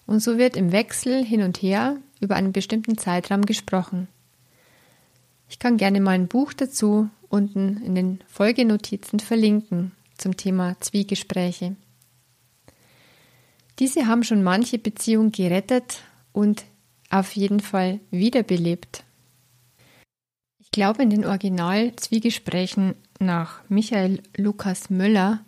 Und 0.07 0.21
so 0.21 0.39
wird 0.39 0.57
im 0.57 0.73
Wechsel 0.73 1.25
hin 1.25 1.43
und 1.43 1.63
her 1.63 1.97
über 2.21 2.37
einen 2.37 2.53
bestimmten 2.53 2.97
Zeitraum 2.99 3.45
gesprochen. 3.45 4.09
Ich 5.49 5.59
kann 5.59 5.77
gerne 5.77 6.01
mal 6.01 6.13
ein 6.13 6.29
Buch 6.29 6.53
dazu 6.53 7.09
unten 7.29 7.83
in 7.83 7.95
den 7.95 8.21
Folgenotizen 8.27 9.21
verlinken 9.21 9.93
zum 10.17 10.37
Thema 10.37 10.77
Zwiegespräche. 10.81 11.77
Diese 13.79 14.07
haben 14.07 14.23
schon 14.23 14.43
manche 14.43 14.79
Beziehung 14.79 15.33
gerettet 15.33 16.01
und 16.33 16.65
auf 17.11 17.33
jeden 17.37 17.61
Fall 17.61 18.01
wiederbelebt. 18.11 19.05
Ich 20.59 20.71
glaube, 20.71 21.03
in 21.03 21.11
den 21.11 21.27
Original-Zwiegesprächen 21.27 22.95
nach 23.21 23.61
Michael 23.69 24.23
Lukas 24.37 24.91
Möller 24.91 25.41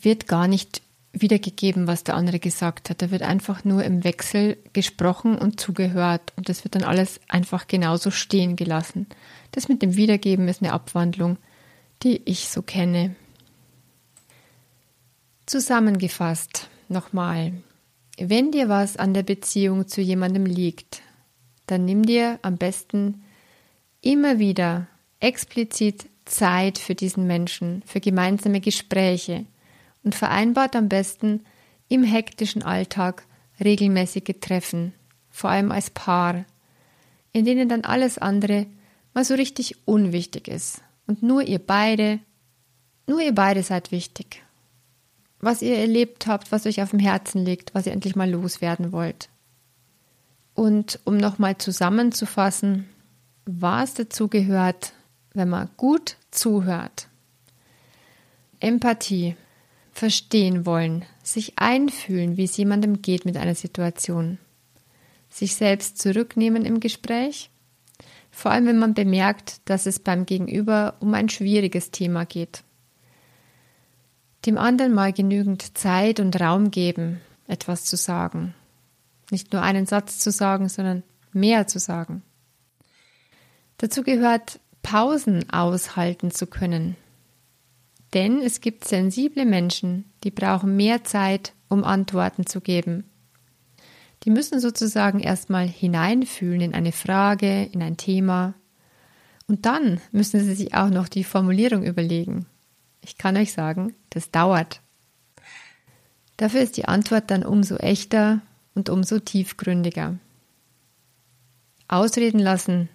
wird 0.00 0.26
gar 0.26 0.48
nicht 0.48 0.82
wiedergegeben, 1.12 1.86
was 1.86 2.02
der 2.02 2.16
andere 2.16 2.40
gesagt 2.40 2.90
hat. 2.90 3.00
Da 3.00 3.10
wird 3.10 3.22
einfach 3.22 3.64
nur 3.64 3.84
im 3.84 4.02
Wechsel 4.02 4.58
gesprochen 4.72 5.38
und 5.38 5.60
zugehört 5.60 6.32
und 6.36 6.48
das 6.48 6.64
wird 6.64 6.74
dann 6.74 6.82
alles 6.82 7.20
einfach 7.28 7.68
genauso 7.68 8.10
stehen 8.10 8.56
gelassen. 8.56 9.06
Das 9.52 9.68
mit 9.68 9.80
dem 9.80 9.96
Wiedergeben 9.96 10.48
ist 10.48 10.60
eine 10.60 10.72
Abwandlung, 10.72 11.38
die 12.02 12.20
ich 12.24 12.48
so 12.48 12.62
kenne. 12.62 13.14
Zusammengefasst 15.46 16.68
nochmal. 16.94 17.52
Wenn 18.18 18.52
dir 18.52 18.70
was 18.70 18.96
an 18.96 19.12
der 19.12 19.24
Beziehung 19.24 19.86
zu 19.86 20.00
jemandem 20.00 20.46
liegt, 20.46 21.02
dann 21.66 21.84
nimm 21.84 22.04
dir 22.04 22.38
am 22.40 22.56
besten 22.56 23.22
immer 24.00 24.38
wieder 24.38 24.86
explizit 25.20 26.06
Zeit 26.24 26.78
für 26.78 26.94
diesen 26.94 27.26
Menschen, 27.26 27.82
für 27.84 28.00
gemeinsame 28.00 28.60
Gespräche 28.60 29.44
und 30.02 30.14
vereinbart 30.14 30.76
am 30.76 30.88
besten 30.88 31.44
im 31.88 32.04
hektischen 32.04 32.62
Alltag 32.62 33.26
regelmäßige 33.62 34.36
Treffen, 34.40 34.94
vor 35.30 35.50
allem 35.50 35.70
als 35.70 35.90
Paar, 35.90 36.44
in 37.32 37.44
denen 37.44 37.68
dann 37.68 37.84
alles 37.84 38.18
andere 38.18 38.66
mal 39.12 39.24
so 39.24 39.34
richtig 39.34 39.76
unwichtig 39.86 40.48
ist 40.48 40.82
und 41.06 41.22
nur 41.22 41.42
ihr 41.42 41.58
beide, 41.58 42.20
nur 43.06 43.20
ihr 43.20 43.34
beide 43.34 43.62
seid 43.62 43.92
wichtig. 43.92 44.43
Was 45.44 45.60
ihr 45.60 45.76
erlebt 45.76 46.26
habt, 46.26 46.52
was 46.52 46.64
euch 46.64 46.80
auf 46.80 46.92
dem 46.92 46.98
Herzen 46.98 47.44
liegt, 47.44 47.74
was 47.74 47.84
ihr 47.84 47.92
endlich 47.92 48.16
mal 48.16 48.30
loswerden 48.30 48.92
wollt. 48.92 49.28
Und 50.54 51.00
um 51.04 51.18
nochmal 51.18 51.58
zusammenzufassen, 51.58 52.88
was 53.44 53.92
dazu 53.92 54.28
gehört, 54.28 54.94
wenn 55.34 55.50
man 55.50 55.68
gut 55.76 56.16
zuhört. 56.30 57.08
Empathie, 58.58 59.36
verstehen 59.92 60.64
wollen, 60.64 61.04
sich 61.22 61.58
einfühlen, 61.58 62.38
wie 62.38 62.44
es 62.44 62.56
jemandem 62.56 63.02
geht 63.02 63.26
mit 63.26 63.36
einer 63.36 63.54
Situation, 63.54 64.38
sich 65.28 65.56
selbst 65.56 65.98
zurücknehmen 65.98 66.64
im 66.64 66.80
Gespräch, 66.80 67.50
vor 68.30 68.50
allem 68.50 68.64
wenn 68.64 68.78
man 68.78 68.94
bemerkt, 68.94 69.60
dass 69.66 69.84
es 69.84 69.98
beim 69.98 70.24
Gegenüber 70.24 70.94
um 71.00 71.12
ein 71.12 71.28
schwieriges 71.28 71.90
Thema 71.90 72.24
geht. 72.24 72.64
Dem 74.46 74.58
anderen 74.58 74.92
mal 74.92 75.12
genügend 75.12 75.76
Zeit 75.76 76.20
und 76.20 76.38
Raum 76.40 76.70
geben, 76.70 77.20
etwas 77.46 77.84
zu 77.84 77.96
sagen. 77.96 78.54
Nicht 79.30 79.52
nur 79.52 79.62
einen 79.62 79.86
Satz 79.86 80.18
zu 80.18 80.30
sagen, 80.30 80.68
sondern 80.68 81.02
mehr 81.32 81.66
zu 81.66 81.78
sagen. 81.78 82.22
Dazu 83.78 84.02
gehört, 84.02 84.60
Pausen 84.82 85.50
aushalten 85.50 86.30
zu 86.30 86.46
können, 86.46 86.96
denn 88.14 88.40
es 88.40 88.60
gibt 88.60 88.86
sensible 88.86 89.44
Menschen, 89.44 90.04
die 90.22 90.30
brauchen 90.30 90.76
mehr 90.76 91.02
Zeit, 91.02 91.52
um 91.68 91.82
Antworten 91.82 92.46
zu 92.46 92.60
geben. 92.60 93.04
Die 94.22 94.30
müssen 94.30 94.60
sozusagen 94.60 95.20
erstmal 95.20 95.66
hineinfühlen 95.66 96.60
in 96.60 96.74
eine 96.74 96.92
Frage, 96.92 97.64
in 97.64 97.82
ein 97.82 97.96
Thema. 97.96 98.54
Und 99.48 99.66
dann 99.66 100.00
müssen 100.12 100.40
sie 100.40 100.54
sich 100.54 100.74
auch 100.74 100.90
noch 100.90 101.08
die 101.08 101.24
Formulierung 101.24 101.82
überlegen. 101.82 102.46
Ich 103.04 103.18
kann 103.18 103.36
euch 103.36 103.52
sagen, 103.52 103.94
das 104.10 104.30
dauert. 104.30 104.80
Dafür 106.36 106.62
ist 106.62 106.76
die 106.76 106.86
Antwort 106.86 107.30
dann 107.30 107.44
umso 107.44 107.76
echter 107.76 108.40
und 108.74 108.88
umso 108.88 109.18
tiefgründiger. 109.20 110.18
Ausreden 111.86 112.40
lassen, 112.40 112.88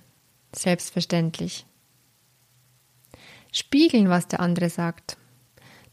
selbstverständlich 0.54 1.66
spiegeln, 3.52 4.10
was 4.10 4.28
der 4.28 4.40
andere 4.40 4.70
sagt. 4.70 5.18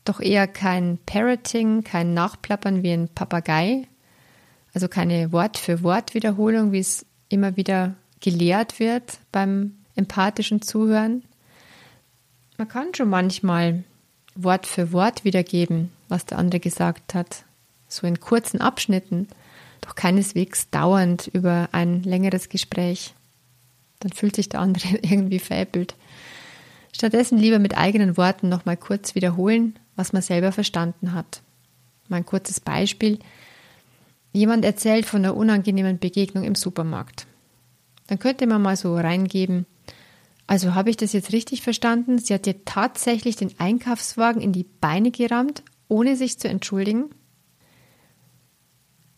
Doch 0.05 0.21
eher 0.21 0.47
kein 0.47 0.99
Parroting, 1.05 1.85
kein 1.85 2.15
Nachplappern 2.15 2.83
wie 2.83 2.93
ein 2.93 3.09
Papagei, 3.09 3.87
also 4.73 4.89
keine 4.89 5.33
Wort-für-Wort-Wiederholung, 5.33 6.73
wie 6.73 6.79
es 6.79 7.07
immer 7.29 7.57
wieder 7.57 7.97
gelehrt 8.21 8.79
wird 8.79 9.19
beim 9.33 9.77
empathischen 9.95 10.63
Zuhören. 10.63 11.25
Man 12.57 12.69
kann 12.69 12.95
schon 12.95 13.09
manchmal 13.09 13.85
Wort 14.37 14.67
für 14.67 14.93
Wort 14.93 15.25
wiedergeben, 15.25 15.91
was 16.09 16.27
der 16.27 16.39
andere 16.39 16.61
gesagt 16.61 17.15
hat, 17.15 17.45
so 17.89 18.07
in 18.07 18.21
kurzen 18.21 18.61
Abschnitten, 18.61 19.29
doch 19.81 19.95
keineswegs 19.95 20.71
dauernd 20.71 21.29
über 21.29 21.69
ein 21.73 22.03
längeres 22.03 22.49
Gespräch. 22.49 23.15
Dann 24.01 24.13
fühlt 24.13 24.37
sich 24.37 24.49
der 24.49 24.61
andere 24.61 24.89
irgendwie 25.03 25.39
veräppelt. 25.39 25.95
Stattdessen 26.93 27.39
lieber 27.39 27.59
mit 27.59 27.77
eigenen 27.77 28.17
Worten 28.17 28.49
nochmal 28.49 28.77
kurz 28.77 29.15
wiederholen, 29.15 29.79
was 29.97 30.13
man 30.13 30.23
selber 30.23 30.53
verstanden 30.53 31.13
hat. 31.13 31.43
Mal 32.09 32.19
ein 32.19 32.27
kurzes 32.27 32.61
Beispiel. 32.61 33.19
Jemand 34.33 34.65
erzählt 34.65 35.07
von 35.07 35.25
einer 35.25 35.37
unangenehmen 35.37 35.99
Begegnung 35.99 36.45
im 36.45 36.55
Supermarkt. 36.55 37.27
Dann 38.07 38.19
könnte 38.19 38.47
man 38.47 38.63
mal 38.63 38.77
so 38.77 38.97
reingeben, 38.97 39.67
also 40.47 40.75
habe 40.75 40.91
ich 40.91 40.97
das 40.97 41.13
jetzt 41.13 41.33
richtig 41.33 41.63
verstanden? 41.63 42.19
Sie 42.19 42.33
hat 42.35 42.47
dir 42.47 42.65
tatsächlich 42.65 43.37
den 43.37 43.59
Einkaufswagen 43.59 44.41
in 44.41 44.53
die 44.53 44.65
Beine 44.65 45.11
gerammt, 45.11 45.63
ohne 45.89 46.17
sich 46.17 46.39
zu 46.39 46.49
entschuldigen? 46.49 47.11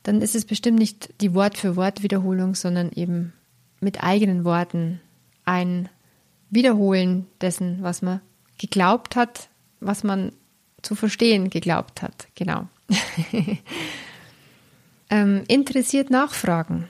Dann 0.03 0.23
ist 0.23 0.35
es 0.35 0.47
bestimmt 0.47 0.79
nicht 0.79 1.13
die 1.21 1.35
Wort-für-Wort-Wiederholung, 1.35 2.55
sondern 2.55 2.91
eben 2.93 3.35
mit 3.81 4.03
eigenen 4.03 4.45
Worten 4.45 5.01
ein 5.45 5.89
Wiederholen 6.51 7.27
dessen, 7.41 7.83
was 7.83 8.01
man 8.01 8.21
geglaubt 8.59 9.17
hat, 9.17 9.51
was 9.81 10.05
man 10.05 10.33
zu 10.83 10.95
verstehen 10.95 11.51
geglaubt 11.51 12.01
hat. 12.01 12.29
Genau. 12.35 12.69
ähm, 15.11 15.45
interessiert 15.47 16.11
nachfragen 16.11 16.89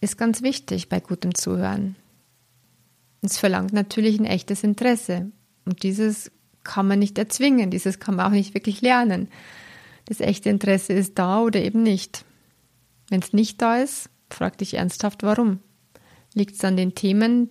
ist 0.00 0.16
ganz 0.16 0.42
wichtig 0.42 0.88
bei 0.88 1.00
gutem 1.00 1.34
Zuhören. 1.34 1.96
Es 3.26 3.38
verlangt 3.38 3.72
natürlich 3.72 4.18
ein 4.20 4.24
echtes 4.24 4.62
Interesse. 4.62 5.32
Und 5.64 5.82
dieses 5.82 6.30
kann 6.62 6.86
man 6.86 7.00
nicht 7.00 7.18
erzwingen, 7.18 7.70
dieses 7.70 7.98
kann 7.98 8.16
man 8.16 8.26
auch 8.26 8.30
nicht 8.30 8.54
wirklich 8.54 8.82
lernen. 8.82 9.28
Das 10.04 10.20
echte 10.20 10.48
Interesse 10.48 10.92
ist 10.92 11.18
da 11.18 11.40
oder 11.40 11.60
eben 11.60 11.82
nicht. 11.82 12.24
Wenn 13.08 13.20
es 13.20 13.32
nicht 13.32 13.60
da 13.60 13.78
ist, 13.78 14.10
frag 14.30 14.58
dich 14.58 14.74
ernsthaft, 14.74 15.24
warum. 15.24 15.58
Liegt 16.34 16.54
es 16.54 16.64
an 16.64 16.76
den 16.76 16.94
Themen, 16.94 17.50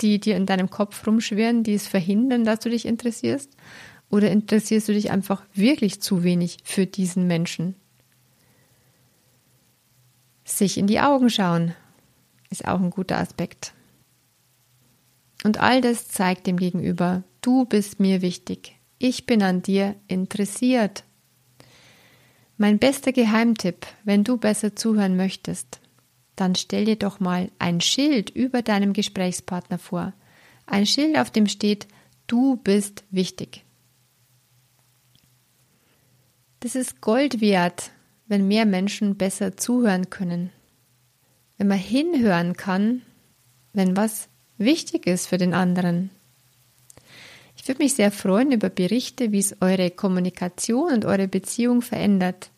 die 0.00 0.18
dir 0.18 0.36
in 0.36 0.46
deinem 0.46 0.70
Kopf 0.70 1.06
rumschwirren, 1.06 1.62
die 1.62 1.74
es 1.74 1.86
verhindern, 1.86 2.44
dass 2.44 2.60
du 2.60 2.70
dich 2.70 2.86
interessierst? 2.86 3.50
Oder 4.10 4.30
interessierst 4.30 4.88
du 4.88 4.94
dich 4.94 5.10
einfach 5.10 5.44
wirklich 5.52 6.00
zu 6.00 6.22
wenig 6.22 6.58
für 6.64 6.86
diesen 6.86 7.26
Menschen? 7.26 7.74
Sich 10.44 10.78
in 10.78 10.86
die 10.86 11.00
Augen 11.00 11.28
schauen 11.28 11.74
ist 12.48 12.66
auch 12.66 12.80
ein 12.80 12.90
guter 12.90 13.18
Aspekt. 13.18 13.74
Und 15.44 15.58
all 15.58 15.80
das 15.80 16.08
zeigt 16.08 16.46
dem 16.46 16.56
Gegenüber, 16.56 17.24
du 17.40 17.64
bist 17.64 18.00
mir 18.00 18.22
wichtig, 18.22 18.76
ich 18.98 19.26
bin 19.26 19.42
an 19.42 19.62
dir 19.62 19.96
interessiert. 20.06 21.04
Mein 22.56 22.78
bester 22.78 23.12
Geheimtipp, 23.12 23.86
wenn 24.04 24.22
du 24.22 24.36
besser 24.36 24.76
zuhören 24.76 25.16
möchtest, 25.16 25.80
dann 26.36 26.54
stell 26.54 26.84
dir 26.84 26.96
doch 26.96 27.18
mal 27.18 27.50
ein 27.58 27.80
Schild 27.80 28.30
über 28.30 28.62
deinem 28.62 28.92
Gesprächspartner 28.92 29.78
vor. 29.78 30.12
Ein 30.66 30.86
Schild, 30.86 31.18
auf 31.18 31.30
dem 31.30 31.48
steht, 31.48 31.88
du 32.26 32.56
bist 32.56 33.04
wichtig. 33.10 33.64
Das 36.60 36.76
ist 36.76 37.00
Gold 37.00 37.40
wert, 37.40 37.90
wenn 38.28 38.46
mehr 38.46 38.64
Menschen 38.64 39.16
besser 39.16 39.56
zuhören 39.56 40.10
können. 40.10 40.50
Wenn 41.58 41.66
man 41.66 41.78
hinhören 41.78 42.56
kann, 42.56 43.02
wenn 43.72 43.96
was 43.96 44.28
wichtig 44.58 45.06
ist 45.06 45.26
für 45.26 45.38
den 45.38 45.54
anderen. 45.54 46.10
Ich 47.56 47.68
würde 47.68 47.82
mich 47.82 47.94
sehr 47.94 48.10
freuen 48.10 48.50
über 48.50 48.70
Berichte, 48.70 49.30
wie 49.30 49.38
es 49.38 49.54
eure 49.60 49.90
Kommunikation 49.90 50.92
und 50.92 51.04
eure 51.04 51.28
Beziehung 51.28 51.80
verändert, 51.80 52.50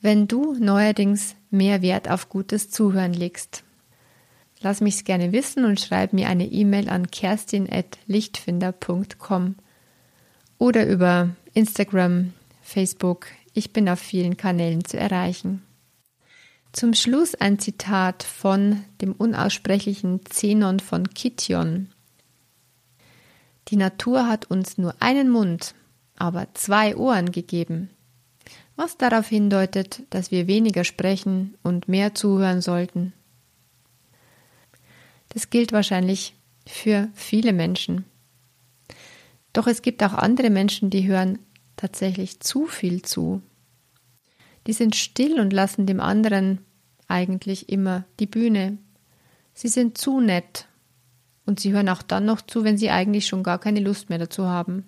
wenn 0.00 0.28
du 0.28 0.54
neuerdings 0.54 1.34
mehr 1.50 1.82
Wert 1.82 2.08
auf 2.08 2.28
gutes 2.28 2.70
Zuhören 2.70 3.14
legst. 3.14 3.64
Lass 4.60 4.80
mich's 4.80 5.02
gerne 5.02 5.32
wissen 5.32 5.64
und 5.64 5.80
schreib 5.80 6.12
mir 6.12 6.28
eine 6.28 6.46
E-Mail 6.46 6.88
an 6.88 7.10
kerstin.lichtfinder.com 7.10 9.56
oder 10.58 10.86
über 10.86 11.30
Instagram, 11.54 12.32
Facebook. 12.62 13.26
Ich 13.54 13.72
bin 13.72 13.88
auf 13.88 13.98
vielen 13.98 14.36
Kanälen 14.36 14.84
zu 14.84 14.96
erreichen. 14.96 15.62
Zum 16.72 16.94
Schluss 16.94 17.34
ein 17.34 17.58
Zitat 17.58 18.22
von 18.22 18.82
dem 19.02 19.12
unaussprechlichen 19.12 20.20
Zenon 20.24 20.80
von 20.80 21.10
Kition. 21.10 21.90
Die 23.68 23.76
Natur 23.76 24.26
hat 24.26 24.50
uns 24.50 24.78
nur 24.78 24.94
einen 25.00 25.28
Mund, 25.28 25.74
aber 26.16 26.48
zwei 26.54 26.96
Ohren 26.96 27.30
gegeben, 27.30 27.90
was 28.74 28.96
darauf 28.96 29.28
hindeutet, 29.28 30.02
dass 30.08 30.30
wir 30.30 30.46
weniger 30.46 30.84
sprechen 30.84 31.58
und 31.62 31.88
mehr 31.88 32.14
zuhören 32.14 32.62
sollten. 32.62 33.12
Das 35.28 35.50
gilt 35.50 35.72
wahrscheinlich 35.72 36.34
für 36.66 37.08
viele 37.14 37.52
Menschen. 37.52 38.06
Doch 39.52 39.66
es 39.66 39.82
gibt 39.82 40.02
auch 40.02 40.14
andere 40.14 40.48
Menschen, 40.48 40.88
die 40.88 41.06
hören 41.06 41.38
tatsächlich 41.76 42.40
zu 42.40 42.66
viel 42.66 43.02
zu. 43.02 43.42
Die 44.66 44.72
sind 44.72 44.96
still 44.96 45.40
und 45.40 45.52
lassen 45.52 45.86
dem 45.86 46.00
anderen 46.00 46.58
eigentlich 47.08 47.68
immer 47.68 48.04
die 48.20 48.26
Bühne. 48.26 48.78
Sie 49.54 49.68
sind 49.68 49.98
zu 49.98 50.20
nett 50.20 50.66
und 51.46 51.60
sie 51.60 51.72
hören 51.72 51.88
auch 51.88 52.02
dann 52.02 52.24
noch 52.24 52.40
zu, 52.40 52.64
wenn 52.64 52.78
sie 52.78 52.90
eigentlich 52.90 53.26
schon 53.26 53.42
gar 53.42 53.58
keine 53.58 53.80
Lust 53.80 54.08
mehr 54.08 54.18
dazu 54.18 54.46
haben. 54.46 54.84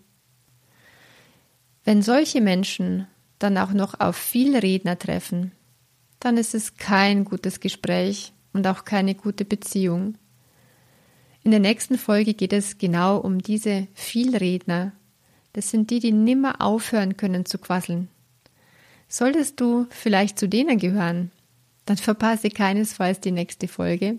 Wenn 1.85 2.03
solche 2.03 2.41
Menschen 2.41 3.07
dann 3.39 3.59
auch 3.59 3.73
noch 3.73 4.01
auf 4.01 4.17
viel 4.17 4.57
Redner 4.57 4.99
treffen, 4.99 5.53
dann 6.21 6.39
ist 6.39 6.55
es 6.55 6.77
kein 6.77 7.25
gutes 7.25 7.61
Gespräch 7.61 8.33
und 8.53 8.67
auch 8.67 8.85
keine 8.85 9.15
gute 9.15 9.45
Beziehung. 9.45 10.17
In 11.43 11.51
der 11.51 11.61
nächsten 11.61 11.99
Folge 11.99 12.33
geht 12.33 12.55
es 12.55 12.79
genau 12.79 13.19
um 13.19 13.43
diese 13.43 13.87
Vielredner. 13.93 14.93
Das 15.53 15.71
sind 15.71 15.91
die, 15.91 16.01
die 16.01 16.13
nimmer 16.13 16.63
aufhören 16.63 17.19
können 17.19 17.45
zu 17.45 17.59
quasseln. 17.59 18.09
Solltest 19.15 19.61
du 19.61 19.87
vielleicht 19.91 20.39
zu 20.39 20.49
denen 20.49 20.79
gehören, 20.79 21.31
dann 21.87 21.99
verpasse 21.99 22.51
keinesfalls 22.51 23.21
die 23.21 23.31
nächste 23.31 23.69
Folge, 23.69 24.19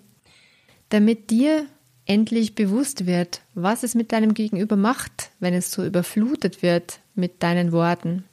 damit 0.89 1.31
dir 1.31 1.65
endlich 2.05 2.55
bewusst 2.55 3.05
wird, 3.05 3.41
was 3.55 3.83
es 3.83 3.95
mit 3.95 4.11
deinem 4.11 4.33
Gegenüber 4.33 4.75
macht, 4.75 5.31
wenn 5.39 5.53
es 5.53 5.71
so 5.71 5.83
überflutet 5.83 6.61
wird 6.61 6.99
mit 7.13 7.43
deinen 7.43 7.71
Worten. 7.71 8.23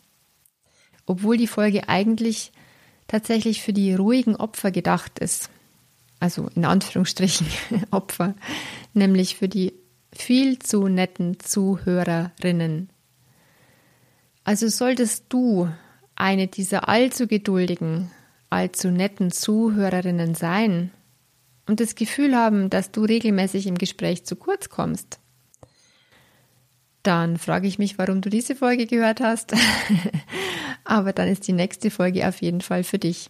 Obwohl 1.07 1.37
die 1.37 1.47
Folge 1.47 1.89
eigentlich 1.89 2.53
tatsächlich 3.09 3.63
für 3.63 3.73
die 3.73 3.95
ruhigen 3.95 4.37
Opfer 4.37 4.71
gedacht 4.71 5.19
ist 5.19 5.51
also 6.23 6.49
in 6.55 6.65
Anführungsstrichen 6.65 7.49
Opfer, 7.91 8.35
nämlich 8.95 9.37
für 9.37 9.49
die 9.49 9.73
viel 10.13 10.61
zu 10.61 10.87
netten 10.87 11.41
Zuhörerinnen. 11.41 12.91
Also 14.45 14.69
solltest 14.69 15.25
du 15.31 15.69
eine 16.23 16.47
dieser 16.47 16.89
allzu 16.89 17.27
geduldigen, 17.27 18.09
allzu 18.49 18.93
netten 18.93 19.33
Zuhörerinnen 19.33 20.37
sein 20.37 20.93
und 21.67 21.81
das 21.81 21.97
Gefühl 21.97 22.37
haben, 22.37 22.71
dass 22.71 22.93
du 22.93 23.03
regelmäßig 23.03 23.67
im 23.67 23.77
Gespräch 23.77 24.25
zu 24.25 24.37
kurz 24.37 24.69
kommst, 24.69 25.19
dann 27.03 27.39
frage 27.39 27.67
ich 27.67 27.81
mich, 27.81 27.99
warum 27.99 28.21
du 28.21 28.31
diese 28.31 28.55
Folge 28.55 28.87
gehört 28.87 29.21
hast. 29.21 29.53
Aber 30.85 31.13
dann 31.13 31.27
ist 31.27 31.49
die 31.49 31.53
nächste 31.53 31.91
Folge 31.91 32.29
auf 32.29 32.41
jeden 32.41 32.61
Fall 32.61 32.85
für 32.85 33.01
dich. 33.01 33.29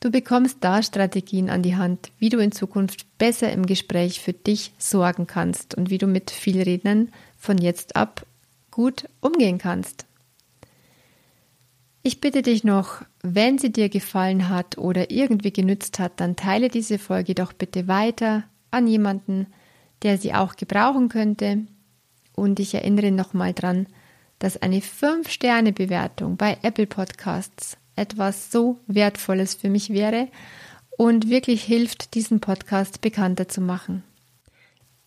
Du 0.00 0.10
bekommst 0.10 0.58
da 0.62 0.82
Strategien 0.82 1.50
an 1.50 1.62
die 1.62 1.76
Hand, 1.76 2.10
wie 2.18 2.30
du 2.30 2.38
in 2.38 2.52
Zukunft 2.52 3.06
besser 3.18 3.52
im 3.52 3.66
Gespräch 3.66 4.20
für 4.20 4.32
dich 4.32 4.72
sorgen 4.78 5.26
kannst 5.26 5.74
und 5.74 5.90
wie 5.90 5.98
du 5.98 6.06
mit 6.06 6.30
Vielrednern 6.30 7.10
von 7.36 7.58
jetzt 7.58 7.94
ab 7.94 8.24
gut 8.70 9.06
umgehen 9.20 9.58
kannst. 9.58 10.06
Ich 12.06 12.20
bitte 12.20 12.42
dich 12.42 12.64
noch, 12.64 13.00
wenn 13.22 13.56
sie 13.56 13.72
dir 13.72 13.88
gefallen 13.88 14.50
hat 14.50 14.76
oder 14.76 15.10
irgendwie 15.10 15.54
genützt 15.54 15.98
hat, 15.98 16.20
dann 16.20 16.36
teile 16.36 16.68
diese 16.68 16.98
Folge 16.98 17.34
doch 17.34 17.54
bitte 17.54 17.88
weiter 17.88 18.44
an 18.70 18.86
jemanden, 18.86 19.46
der 20.02 20.18
sie 20.18 20.34
auch 20.34 20.56
gebrauchen 20.56 21.08
könnte. 21.08 21.64
Und 22.36 22.60
ich 22.60 22.74
erinnere 22.74 23.10
nochmal 23.10 23.54
dran, 23.54 23.86
dass 24.38 24.60
eine 24.60 24.80
5-Sterne-Bewertung 24.80 26.36
bei 26.36 26.58
Apple 26.60 26.86
Podcasts 26.86 27.78
etwas 27.96 28.52
so 28.52 28.78
Wertvolles 28.86 29.54
für 29.54 29.70
mich 29.70 29.88
wäre 29.88 30.28
und 30.98 31.30
wirklich 31.30 31.64
hilft, 31.64 32.12
diesen 32.14 32.40
Podcast 32.40 33.00
bekannter 33.00 33.48
zu 33.48 33.62
machen. 33.62 34.02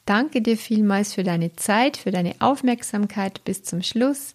Danke 0.05 0.41
dir 0.41 0.57
vielmals 0.57 1.13
für 1.13 1.23
deine 1.23 1.55
Zeit, 1.57 1.95
für 1.97 2.09
deine 2.09 2.33
Aufmerksamkeit 2.39 3.43
bis 3.43 3.61
zum 3.61 3.83
Schluss. 3.83 4.33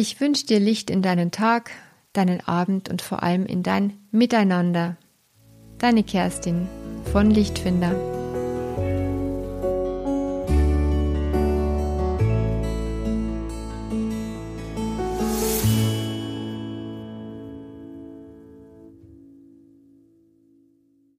Ich 0.00 0.20
wünsche 0.20 0.46
dir 0.46 0.60
Licht 0.60 0.90
in 0.90 1.02
deinen 1.02 1.32
Tag, 1.32 1.72
deinen 2.12 2.38
Abend 2.46 2.88
und 2.88 3.02
vor 3.02 3.24
allem 3.24 3.46
in 3.46 3.64
dein 3.64 3.94
Miteinander. 4.12 4.96
Deine 5.78 6.04
Kerstin 6.04 6.68
von 7.10 7.32
Lichtfinder. 7.32 8.17